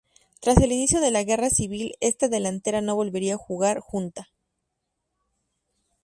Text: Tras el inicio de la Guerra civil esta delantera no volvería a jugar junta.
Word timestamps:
Tras 0.39 0.57
el 0.57 0.71
inicio 0.71 0.99
de 0.99 1.11
la 1.11 1.23
Guerra 1.23 1.51
civil 1.51 1.93
esta 1.99 2.27
delantera 2.27 2.81
no 2.81 2.95
volvería 2.95 3.35
a 3.35 3.37
jugar 3.37 3.79
junta. 3.81 4.29